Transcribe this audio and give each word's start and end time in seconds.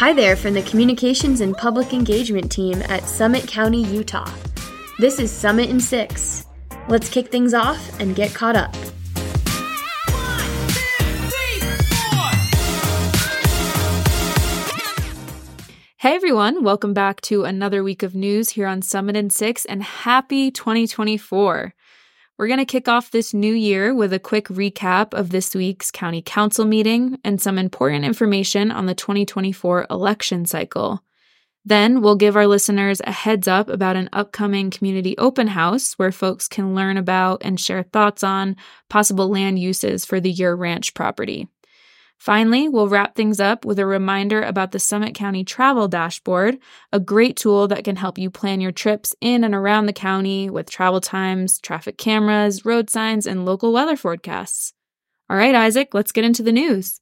Hi 0.00 0.12
there 0.12 0.36
from 0.36 0.54
the 0.54 0.62
Communications 0.62 1.40
and 1.40 1.56
Public 1.56 1.92
Engagement 1.92 2.50
team 2.50 2.82
at 2.88 3.08
Summit 3.08 3.46
County, 3.46 3.82
Utah. 3.84 4.30
This 4.98 5.18
is 5.18 5.30
Summit 5.30 5.70
in 5.70 5.80
6. 5.80 6.46
Let's 6.88 7.08
kick 7.08 7.30
things 7.30 7.54
off 7.54 8.00
and 8.00 8.16
get 8.16 8.34
caught 8.34 8.56
up. 8.56 8.74
Hey 15.98 16.14
everyone, 16.14 16.64
welcome 16.64 16.94
back 16.94 17.20
to 17.22 17.44
another 17.44 17.82
week 17.82 18.02
of 18.02 18.14
news 18.14 18.48
here 18.50 18.66
on 18.66 18.80
Summit 18.80 19.16
in 19.16 19.28
6 19.28 19.66
and 19.66 19.82
happy 19.82 20.50
2024. 20.50 21.74
We're 22.40 22.46
going 22.46 22.58
to 22.58 22.64
kick 22.64 22.88
off 22.88 23.10
this 23.10 23.34
new 23.34 23.52
year 23.52 23.94
with 23.94 24.14
a 24.14 24.18
quick 24.18 24.48
recap 24.48 25.12
of 25.12 25.28
this 25.28 25.54
week's 25.54 25.90
county 25.90 26.22
council 26.22 26.64
meeting 26.64 27.18
and 27.22 27.38
some 27.38 27.58
important 27.58 28.06
information 28.06 28.70
on 28.70 28.86
the 28.86 28.94
2024 28.94 29.86
election 29.90 30.46
cycle. 30.46 31.04
Then 31.66 32.00
we'll 32.00 32.16
give 32.16 32.36
our 32.36 32.46
listeners 32.46 33.02
a 33.04 33.12
heads 33.12 33.46
up 33.46 33.68
about 33.68 33.96
an 33.96 34.08
upcoming 34.14 34.70
community 34.70 35.18
open 35.18 35.48
house 35.48 35.98
where 35.98 36.10
folks 36.10 36.48
can 36.48 36.74
learn 36.74 36.96
about 36.96 37.42
and 37.44 37.60
share 37.60 37.82
thoughts 37.82 38.24
on 38.24 38.56
possible 38.88 39.28
land 39.28 39.58
uses 39.58 40.06
for 40.06 40.18
the 40.18 40.30
Ure 40.30 40.56
Ranch 40.56 40.94
property. 40.94 41.46
Finally, 42.20 42.68
we'll 42.68 42.86
wrap 42.86 43.14
things 43.14 43.40
up 43.40 43.64
with 43.64 43.78
a 43.78 43.86
reminder 43.86 44.42
about 44.42 44.72
the 44.72 44.78
Summit 44.78 45.14
County 45.14 45.42
Travel 45.42 45.88
Dashboard, 45.88 46.58
a 46.92 47.00
great 47.00 47.34
tool 47.34 47.66
that 47.68 47.82
can 47.82 47.96
help 47.96 48.18
you 48.18 48.30
plan 48.30 48.60
your 48.60 48.72
trips 48.72 49.14
in 49.22 49.42
and 49.42 49.54
around 49.54 49.86
the 49.86 49.94
county 49.94 50.50
with 50.50 50.68
travel 50.68 51.00
times, 51.00 51.58
traffic 51.58 51.96
cameras, 51.96 52.66
road 52.66 52.90
signs, 52.90 53.26
and 53.26 53.46
local 53.46 53.72
weather 53.72 53.96
forecasts. 53.96 54.74
All 55.30 55.36
right, 55.38 55.54
Isaac, 55.54 55.94
let's 55.94 56.12
get 56.12 56.24
into 56.24 56.42
the 56.42 56.52
news. 56.52 57.00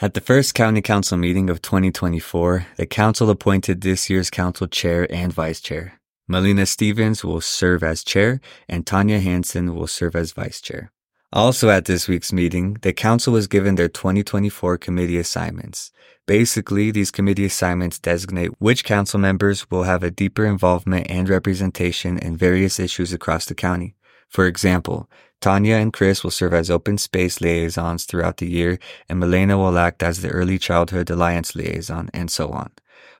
At 0.00 0.14
the 0.14 0.22
first 0.24 0.54
County 0.54 0.80
Council 0.80 1.18
meeting 1.18 1.50
of 1.50 1.60
2024, 1.60 2.68
the 2.76 2.86
Council 2.86 3.30
appointed 3.30 3.80
this 3.80 4.08
year's 4.08 4.30
Council 4.30 4.68
Chair 4.68 5.12
and 5.12 5.32
Vice 5.32 5.60
Chair. 5.60 5.99
Malena 6.30 6.64
Stevens 6.64 7.24
will 7.24 7.40
serve 7.40 7.82
as 7.82 8.04
chair 8.04 8.40
and 8.68 8.86
Tonja 8.86 9.20
Hanson 9.20 9.74
will 9.74 9.88
serve 9.88 10.14
as 10.14 10.30
vice 10.30 10.60
chair. 10.60 10.92
Also 11.32 11.70
at 11.70 11.86
this 11.86 12.06
week's 12.06 12.32
meeting, 12.32 12.76
the 12.82 12.92
council 12.92 13.32
was 13.32 13.48
given 13.48 13.74
their 13.74 13.88
2024 13.88 14.78
committee 14.78 15.18
assignments. 15.18 15.90
Basically, 16.28 16.92
these 16.92 17.10
committee 17.10 17.46
assignments 17.46 17.98
designate 17.98 18.52
which 18.60 18.84
council 18.84 19.18
members 19.18 19.68
will 19.72 19.82
have 19.82 20.04
a 20.04 20.10
deeper 20.12 20.46
involvement 20.46 21.10
and 21.10 21.28
representation 21.28 22.16
in 22.16 22.36
various 22.36 22.78
issues 22.78 23.12
across 23.12 23.46
the 23.46 23.54
county. 23.56 23.96
For 24.28 24.46
example, 24.46 25.10
Tonja 25.40 25.82
and 25.82 25.92
Chris 25.92 26.22
will 26.22 26.30
serve 26.30 26.54
as 26.54 26.70
open 26.70 26.98
space 26.98 27.40
liaisons 27.40 28.04
throughout 28.04 28.36
the 28.36 28.48
year, 28.48 28.78
and 29.08 29.18
Malena 29.18 29.58
will 29.58 29.76
act 29.76 30.00
as 30.00 30.20
the 30.20 30.28
Early 30.28 30.60
Childhood 30.60 31.10
Alliance 31.10 31.56
liaison, 31.56 32.08
and 32.14 32.30
so 32.30 32.50
on. 32.50 32.70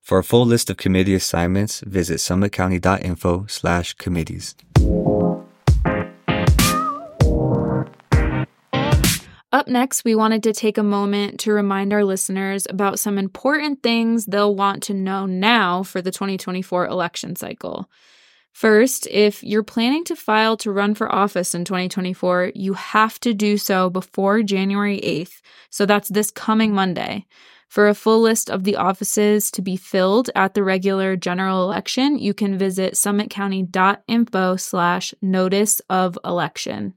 For 0.00 0.18
a 0.18 0.24
full 0.24 0.46
list 0.46 0.70
of 0.70 0.76
committee 0.76 1.14
assignments, 1.14 1.80
visit 1.80 2.16
summitcounty.info 2.16 3.46
slash 3.46 3.94
committees. 3.94 4.56
Up 9.52 9.66
next, 9.66 10.04
we 10.04 10.14
wanted 10.14 10.44
to 10.44 10.52
take 10.52 10.78
a 10.78 10.82
moment 10.82 11.40
to 11.40 11.52
remind 11.52 11.92
our 11.92 12.04
listeners 12.04 12.66
about 12.70 13.00
some 13.00 13.18
important 13.18 13.82
things 13.82 14.24
they'll 14.24 14.54
want 14.54 14.84
to 14.84 14.94
know 14.94 15.26
now 15.26 15.82
for 15.82 16.00
the 16.00 16.12
2024 16.12 16.86
election 16.86 17.34
cycle. 17.34 17.90
First, 18.52 19.06
if 19.10 19.42
you're 19.42 19.62
planning 19.62 20.04
to 20.04 20.16
file 20.16 20.56
to 20.58 20.72
run 20.72 20.94
for 20.94 21.12
office 21.12 21.54
in 21.54 21.64
2024, 21.64 22.52
you 22.54 22.74
have 22.74 23.18
to 23.20 23.34
do 23.34 23.56
so 23.56 23.90
before 23.90 24.42
January 24.42 25.00
8th. 25.00 25.40
So 25.70 25.84
that's 25.84 26.08
this 26.08 26.30
coming 26.30 26.72
Monday. 26.72 27.26
For 27.70 27.86
a 27.86 27.94
full 27.94 28.20
list 28.20 28.50
of 28.50 28.64
the 28.64 28.74
offices 28.74 29.48
to 29.52 29.62
be 29.62 29.76
filled 29.76 30.28
at 30.34 30.54
the 30.54 30.64
regular 30.64 31.14
general 31.14 31.62
election, 31.62 32.18
you 32.18 32.34
can 32.34 32.58
visit 32.58 32.94
summitcounty.info 32.94 34.56
slash 34.56 35.14
notice 35.22 35.80
of 35.88 36.18
election. 36.24 36.94